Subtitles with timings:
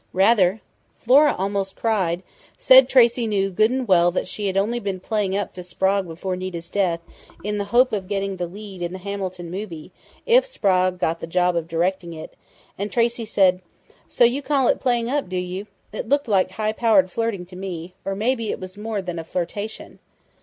[0.13, 0.61] "Rather!
[0.97, 2.23] Flora almost cried,
[2.57, 6.07] said Tracey knew good and well that she had only been playing up to Sprague
[6.07, 7.01] before Nita's death,
[7.43, 9.91] in the hope of getting the lead in the Hamilton movie,
[10.25, 12.35] if Sprague got the job of directing it,
[12.79, 13.61] and Tracey said,
[14.07, 15.67] 'So you call it playing up, do you?
[15.93, 19.23] It looked like high powered flirting to me or maybe it was more than a
[19.23, 19.99] flirtation!...'